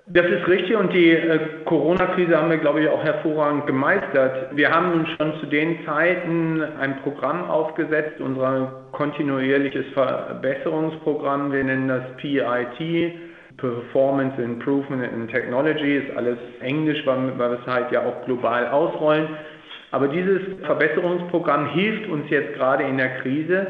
Das 0.07 0.25
ist 0.25 0.45
richtig 0.50 0.75
und 0.75 0.91
die 0.91 1.12
äh, 1.12 1.39
Corona-Krise 1.63 2.38
haben 2.38 2.50
wir, 2.50 2.57
glaube 2.57 2.81
ich, 2.81 2.89
auch 2.89 3.01
hervorragend 3.01 3.67
gemeistert. 3.67 4.53
Wir 4.53 4.69
haben 4.69 5.07
schon 5.17 5.39
zu 5.39 5.45
den 5.45 5.86
Zeiten 5.86 6.62
ein 6.62 7.01
Programm 7.03 7.50
aufgesetzt, 7.50 8.19
unser 8.19 8.83
kontinuierliches 8.91 9.86
Verbesserungsprogramm, 9.93 11.53
wir 11.53 11.63
nennen 11.63 11.88
das 11.88 12.03
PIT, 12.17 13.13
Performance 13.55 14.41
Improvement 14.41 15.10
in 15.10 15.29
Technology, 15.29 16.00
ist 16.00 16.17
alles 16.17 16.38
Englisch, 16.60 17.05
weil 17.05 17.38
wir 17.38 17.60
es 17.62 17.65
halt 17.65 17.89
ja 17.93 18.01
auch 18.05 18.25
global 18.25 18.67
ausrollen. 18.67 19.29
Aber 19.91 20.10
dieses 20.10 20.41
Verbesserungsprogramm 20.65 21.69
hilft 21.69 22.10
uns 22.10 22.29
jetzt 22.29 22.55
gerade 22.55 22.83
in 22.83 22.98
der 22.98 23.19
Krise. 23.22 23.67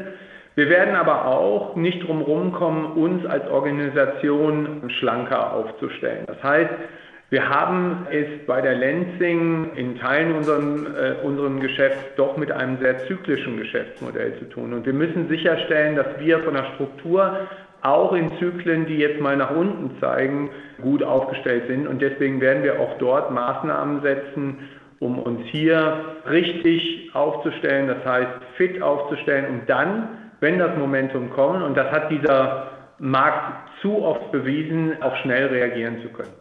Wir 0.56 0.68
werden 0.68 0.94
aber 0.94 1.26
auch 1.26 1.74
nicht 1.74 2.06
drum 2.06 2.52
kommen, 2.52 2.92
uns 2.92 3.26
als 3.26 3.48
Organisation 3.48 4.88
schlanker 4.98 5.52
aufzustellen. 5.52 6.24
Das 6.26 6.42
heißt, 6.42 6.70
wir 7.30 7.48
haben 7.48 8.06
es 8.12 8.46
bei 8.46 8.60
der 8.60 8.76
Lenzing 8.76 9.72
in 9.74 9.98
Teilen 9.98 10.36
unserem, 10.36 10.86
äh, 10.86 11.26
unserem 11.26 11.58
Geschäft 11.58 12.16
doch 12.16 12.36
mit 12.36 12.52
einem 12.52 12.78
sehr 12.78 12.98
zyklischen 13.08 13.56
Geschäftsmodell 13.56 14.38
zu 14.38 14.44
tun. 14.50 14.72
Und 14.72 14.86
wir 14.86 14.92
müssen 14.92 15.28
sicherstellen, 15.28 15.96
dass 15.96 16.06
wir 16.20 16.38
von 16.40 16.54
der 16.54 16.66
Struktur 16.74 17.48
auch 17.82 18.12
in 18.12 18.30
Zyklen, 18.38 18.86
die 18.86 18.98
jetzt 18.98 19.20
mal 19.20 19.36
nach 19.36 19.50
unten 19.50 19.98
zeigen, 20.00 20.50
gut 20.80 21.02
aufgestellt 21.02 21.64
sind. 21.66 21.88
Und 21.88 22.00
deswegen 22.00 22.40
werden 22.40 22.62
wir 22.62 22.78
auch 22.78 22.98
dort 22.98 23.32
Maßnahmen 23.32 24.02
setzen, 24.02 24.58
um 25.00 25.18
uns 25.18 25.44
hier 25.46 26.04
richtig 26.30 27.10
aufzustellen, 27.14 27.88
das 27.88 28.04
heißt 28.04 28.30
fit 28.56 28.80
aufzustellen 28.80 29.46
und 29.46 29.68
dann, 29.68 30.23
wenn 30.44 30.58
das 30.58 30.76
Momentum 30.76 31.30
kommt, 31.30 31.62
und 31.62 31.74
das 31.74 31.90
hat 31.90 32.10
dieser 32.10 32.68
Markt 32.98 33.70
zu 33.80 34.02
oft 34.02 34.30
bewiesen, 34.30 35.02
auch 35.02 35.16
schnell 35.22 35.46
reagieren 35.46 36.02
zu 36.02 36.08
können. 36.10 36.34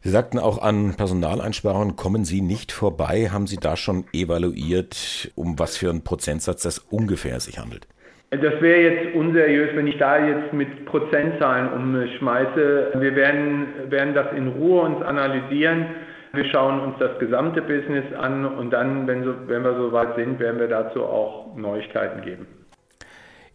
Sie 0.00 0.08
sagten 0.08 0.38
auch 0.38 0.62
an 0.62 0.94
Personaleinsparungen 0.96 1.96
kommen 1.96 2.24
Sie 2.24 2.40
nicht 2.40 2.72
vorbei. 2.72 3.28
Haben 3.30 3.46
Sie 3.46 3.58
da 3.58 3.76
schon 3.76 4.04
evaluiert, 4.12 5.30
um 5.34 5.58
was 5.58 5.76
für 5.76 5.90
einen 5.90 6.02
Prozentsatz 6.02 6.62
das 6.62 6.78
ungefähr 6.78 7.38
sich 7.40 7.58
handelt? 7.58 7.86
Das 8.30 8.60
wäre 8.60 8.80
jetzt 8.80 9.14
unseriös, 9.14 9.70
wenn 9.74 9.86
ich 9.86 9.98
da 9.98 10.24
jetzt 10.24 10.52
mit 10.52 10.86
Prozentzahlen 10.86 11.72
umschmeiße. 11.72 12.92
Wir 12.94 13.14
werden, 13.16 13.90
werden 13.90 14.14
das 14.14 14.32
in 14.34 14.48
Ruhe 14.48 14.82
uns 14.82 15.02
analysieren. 15.02 15.86
Wir 16.32 16.44
schauen 16.46 16.80
uns 16.80 16.94
das 16.98 17.18
gesamte 17.18 17.60
Business 17.62 18.04
an 18.18 18.44
und 18.46 18.70
dann, 18.72 19.06
wenn, 19.06 19.24
so, 19.24 19.34
wenn 19.46 19.62
wir 19.62 19.74
soweit 19.74 20.16
sind, 20.16 20.38
werden 20.38 20.58
wir 20.58 20.68
dazu 20.68 21.04
auch 21.04 21.54
Neuigkeiten 21.56 22.22
geben. 22.22 22.46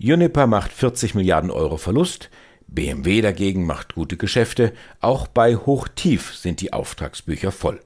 Juniper 0.04 0.48
macht 0.48 0.74
40 0.74 1.14
Milliarden 1.14 1.52
Euro 1.52 1.78
Verlust. 1.78 2.32
BMW 2.66 3.22
dagegen 3.22 3.68
macht 3.68 3.94
gute 3.94 4.18
Geschäfte. 4.18 4.74
Auch 5.00 5.28
bei 5.28 5.56
Hochtief 5.56 6.34
sind 6.34 6.60
die 6.62 6.74
Auftragsbücher 6.74 7.52
voll. 7.52 7.80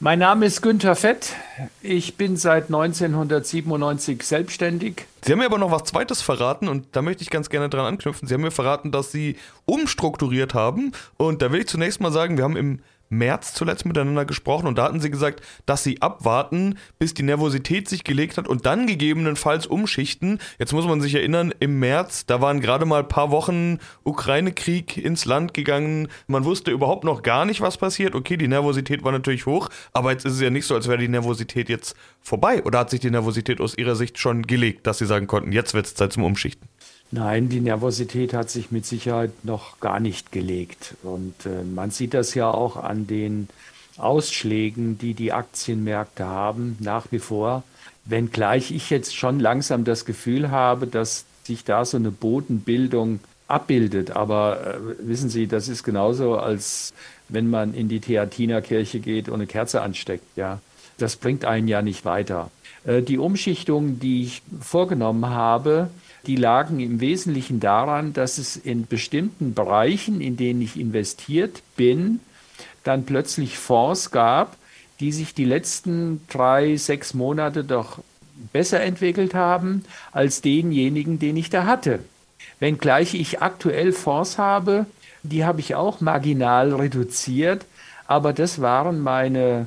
Mein 0.00 0.20
Name 0.20 0.46
ist 0.46 0.62
Günther 0.62 0.96
Fett. 0.96 1.34
Ich 1.82 2.16
bin 2.16 2.38
seit 2.38 2.64
1997 2.64 4.22
selbstständig. 4.22 5.04
Sie 5.22 5.32
haben 5.32 5.40
mir 5.40 5.44
aber 5.44 5.58
noch 5.58 5.70
was 5.70 5.84
Zweites 5.84 6.22
verraten 6.22 6.66
und 6.66 6.86
da 6.92 7.02
möchte 7.02 7.22
ich 7.22 7.28
ganz 7.28 7.50
gerne 7.50 7.68
dran 7.68 7.84
anknüpfen. 7.84 8.26
Sie 8.26 8.32
haben 8.32 8.40
mir 8.40 8.50
verraten, 8.50 8.90
dass 8.90 9.12
Sie 9.12 9.36
umstrukturiert 9.66 10.54
haben 10.54 10.92
und 11.18 11.42
da 11.42 11.52
will 11.52 11.60
ich 11.60 11.68
zunächst 11.68 12.00
mal 12.00 12.10
sagen, 12.10 12.38
wir 12.38 12.44
haben 12.44 12.56
im 12.56 12.80
März 13.18 13.54
zuletzt 13.54 13.86
miteinander 13.86 14.24
gesprochen 14.24 14.66
und 14.66 14.78
da 14.78 14.84
hatten 14.84 15.00
sie 15.00 15.10
gesagt, 15.10 15.42
dass 15.66 15.82
sie 15.82 16.02
abwarten, 16.02 16.78
bis 16.98 17.14
die 17.14 17.22
Nervosität 17.22 17.88
sich 17.88 18.04
gelegt 18.04 18.38
hat 18.38 18.48
und 18.48 18.66
dann 18.66 18.86
gegebenenfalls 18.86 19.66
umschichten. 19.66 20.38
Jetzt 20.58 20.72
muss 20.72 20.86
man 20.86 21.00
sich 21.00 21.14
erinnern, 21.14 21.52
im 21.60 21.78
März, 21.78 22.26
da 22.26 22.40
waren 22.40 22.60
gerade 22.60 22.84
mal 22.84 23.00
ein 23.00 23.08
paar 23.08 23.30
Wochen 23.30 23.78
Ukraine-Krieg 24.04 24.96
ins 24.96 25.24
Land 25.24 25.54
gegangen. 25.54 26.08
Man 26.26 26.44
wusste 26.44 26.70
überhaupt 26.70 27.04
noch 27.04 27.22
gar 27.22 27.44
nicht, 27.44 27.60
was 27.60 27.78
passiert. 27.78 28.14
Okay, 28.14 28.36
die 28.36 28.48
Nervosität 28.48 29.04
war 29.04 29.12
natürlich 29.12 29.46
hoch, 29.46 29.68
aber 29.92 30.12
jetzt 30.12 30.24
ist 30.24 30.34
es 30.34 30.40
ja 30.40 30.50
nicht 30.50 30.66
so, 30.66 30.74
als 30.74 30.88
wäre 30.88 30.98
die 30.98 31.08
Nervosität 31.08 31.68
jetzt 31.68 31.94
vorbei. 32.20 32.62
Oder 32.64 32.80
hat 32.80 32.90
sich 32.90 33.00
die 33.00 33.10
Nervosität 33.10 33.60
aus 33.60 33.76
Ihrer 33.76 33.96
Sicht 33.96 34.18
schon 34.18 34.42
gelegt, 34.42 34.86
dass 34.86 34.98
Sie 34.98 35.06
sagen 35.06 35.26
konnten, 35.26 35.52
jetzt 35.52 35.74
wird 35.74 35.86
es 35.86 35.94
Zeit 35.94 36.12
zum 36.12 36.24
Umschichten? 36.24 36.68
Nein, 37.14 37.48
die 37.48 37.60
Nervosität 37.60 38.34
hat 38.34 38.50
sich 38.50 38.72
mit 38.72 38.84
Sicherheit 38.84 39.44
noch 39.44 39.78
gar 39.78 40.00
nicht 40.00 40.32
gelegt. 40.32 40.96
Und 41.04 41.46
äh, 41.46 41.62
man 41.62 41.92
sieht 41.92 42.12
das 42.12 42.34
ja 42.34 42.50
auch 42.50 42.76
an 42.76 43.06
den 43.06 43.46
Ausschlägen, 43.96 44.98
die 44.98 45.14
die 45.14 45.32
Aktienmärkte 45.32 46.26
haben, 46.26 46.76
nach 46.80 47.06
wie 47.12 47.20
vor. 47.20 47.62
Wenngleich 48.04 48.72
ich 48.72 48.90
jetzt 48.90 49.14
schon 49.14 49.38
langsam 49.38 49.84
das 49.84 50.06
Gefühl 50.06 50.50
habe, 50.50 50.88
dass 50.88 51.24
sich 51.44 51.62
da 51.62 51.84
so 51.84 51.98
eine 51.98 52.10
Bodenbildung 52.10 53.20
abbildet. 53.46 54.10
Aber 54.10 54.74
äh, 54.74 54.78
wissen 55.06 55.30
Sie, 55.30 55.46
das 55.46 55.68
ist 55.68 55.84
genauso, 55.84 56.36
als 56.36 56.92
wenn 57.28 57.48
man 57.48 57.74
in 57.74 57.88
die 57.88 58.00
Theatinerkirche 58.00 58.98
geht 58.98 59.28
und 59.28 59.34
eine 59.34 59.46
Kerze 59.46 59.82
ansteckt. 59.82 60.36
Ja, 60.36 60.58
das 60.98 61.14
bringt 61.14 61.44
einen 61.44 61.68
ja 61.68 61.80
nicht 61.80 62.04
weiter. 62.04 62.50
Äh, 62.84 63.02
die 63.02 63.18
Umschichtung, 63.18 64.00
die 64.00 64.24
ich 64.24 64.42
vorgenommen 64.60 65.26
habe, 65.26 65.90
die 66.26 66.36
lagen 66.36 66.80
im 66.80 67.00
Wesentlichen 67.00 67.60
daran, 67.60 68.12
dass 68.12 68.38
es 68.38 68.56
in 68.56 68.86
bestimmten 68.86 69.54
Bereichen, 69.54 70.20
in 70.20 70.36
denen 70.36 70.62
ich 70.62 70.78
investiert 70.78 71.62
bin, 71.76 72.20
dann 72.82 73.04
plötzlich 73.04 73.58
Fonds 73.58 74.10
gab, 74.10 74.56
die 75.00 75.12
sich 75.12 75.34
die 75.34 75.44
letzten 75.44 76.22
drei, 76.28 76.76
sechs 76.76 77.14
Monate 77.14 77.64
doch 77.64 77.98
besser 78.52 78.80
entwickelt 78.80 79.34
haben 79.34 79.84
als 80.12 80.40
denjenigen, 80.40 81.18
den 81.18 81.36
ich 81.36 81.50
da 81.50 81.66
hatte. 81.66 82.00
Wenngleich 82.60 83.14
ich 83.14 83.42
aktuell 83.42 83.92
Fonds 83.92 84.38
habe, 84.38 84.86
die 85.22 85.44
habe 85.44 85.60
ich 85.60 85.74
auch 85.74 86.00
marginal 86.00 86.74
reduziert, 86.74 87.64
aber 88.06 88.32
das 88.32 88.60
waren 88.60 89.00
meine 89.00 89.66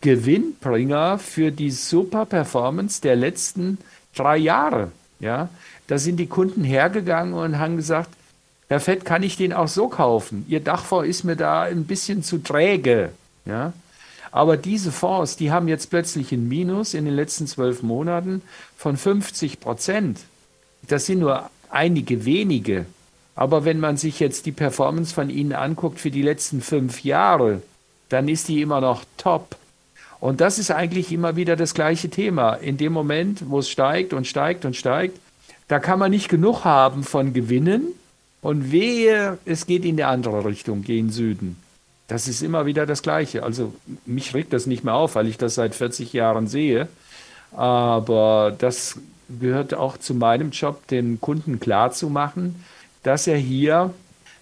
Gewinnbringer 0.00 1.18
für 1.18 1.50
die 1.50 1.70
super 1.70 2.26
Performance 2.26 3.00
der 3.00 3.16
letzten 3.16 3.78
drei 4.14 4.36
Jahre. 4.36 4.92
Ja, 5.20 5.48
da 5.88 5.98
sind 5.98 6.16
die 6.16 6.26
Kunden 6.26 6.64
hergegangen 6.64 7.34
und 7.34 7.58
haben 7.58 7.76
gesagt, 7.76 8.10
Herr 8.68 8.80
Fett, 8.80 9.04
kann 9.04 9.22
ich 9.22 9.36
den 9.36 9.52
auch 9.52 9.68
so 9.68 9.88
kaufen? 9.88 10.44
Ihr 10.48 10.60
Dachfonds 10.60 11.08
ist 11.08 11.24
mir 11.24 11.36
da 11.36 11.62
ein 11.62 11.84
bisschen 11.84 12.22
zu 12.22 12.38
träge. 12.38 13.10
Ja? 13.46 13.72
Aber 14.30 14.58
diese 14.58 14.92
Fonds, 14.92 15.36
die 15.36 15.50
haben 15.50 15.68
jetzt 15.68 15.88
plötzlich 15.88 16.32
ein 16.32 16.48
Minus 16.48 16.92
in 16.92 17.06
den 17.06 17.14
letzten 17.14 17.46
zwölf 17.46 17.82
Monaten 17.82 18.42
von 18.76 18.98
50 18.98 19.58
Prozent. 19.60 20.20
Das 20.86 21.06
sind 21.06 21.20
nur 21.20 21.48
einige 21.70 22.26
wenige. 22.26 22.84
Aber 23.34 23.64
wenn 23.64 23.80
man 23.80 23.96
sich 23.96 24.20
jetzt 24.20 24.44
die 24.44 24.52
Performance 24.52 25.14
von 25.14 25.30
ihnen 25.30 25.54
anguckt 25.54 25.98
für 25.98 26.10
die 26.10 26.22
letzten 26.22 26.60
fünf 26.60 27.04
Jahre, 27.04 27.62
dann 28.10 28.28
ist 28.28 28.48
die 28.48 28.60
immer 28.60 28.82
noch 28.82 29.04
top. 29.16 29.56
Und 30.20 30.40
das 30.40 30.58
ist 30.58 30.70
eigentlich 30.70 31.12
immer 31.12 31.36
wieder 31.36 31.56
das 31.56 31.72
gleiche 31.72 32.10
Thema. 32.10 32.54
In 32.54 32.76
dem 32.76 32.92
Moment, 32.92 33.48
wo 33.48 33.60
es 33.60 33.70
steigt 33.70 34.12
und 34.12 34.26
steigt 34.26 34.64
und 34.64 34.76
steigt, 34.76 35.18
da 35.68 35.78
kann 35.78 35.98
man 35.98 36.10
nicht 36.10 36.28
genug 36.28 36.64
haben 36.64 37.04
von 37.04 37.32
Gewinnen 37.32 37.86
und 38.40 38.72
wehe, 38.72 39.38
es 39.44 39.66
geht 39.66 39.84
in 39.84 39.96
die 39.96 40.04
andere 40.04 40.44
Richtung, 40.44 40.82
gehen 40.82 41.10
Süden. 41.10 41.56
Das 42.08 42.26
ist 42.26 42.42
immer 42.42 42.64
wieder 42.64 42.86
das 42.86 43.02
Gleiche. 43.02 43.42
Also 43.42 43.74
mich 44.06 44.34
regt 44.34 44.54
das 44.54 44.66
nicht 44.66 44.82
mehr 44.82 44.94
auf, 44.94 45.14
weil 45.14 45.28
ich 45.28 45.36
das 45.36 45.54
seit 45.54 45.74
40 45.74 46.14
Jahren 46.14 46.46
sehe. 46.48 46.88
Aber 47.52 48.54
das 48.56 48.98
gehört 49.40 49.74
auch 49.74 49.98
zu 49.98 50.14
meinem 50.14 50.50
Job, 50.50 50.86
dem 50.88 51.20
Kunden 51.20 51.60
klarzumachen, 51.60 52.64
dass 53.02 53.26
er 53.26 53.36
hier 53.36 53.92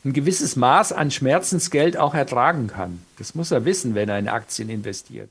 ein 0.04 0.12
gewisses 0.12 0.54
Maß 0.54 0.92
an 0.92 1.10
Schmerzensgeld 1.10 1.96
auch 1.96 2.14
ertragen 2.14 2.68
kann. 2.68 3.00
Das 3.18 3.34
muss 3.34 3.50
er 3.50 3.64
wissen, 3.64 3.96
wenn 3.96 4.08
er 4.08 4.20
in 4.20 4.28
Aktien 4.28 4.68
investiert. 4.68 5.30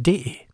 D. 0.00 0.45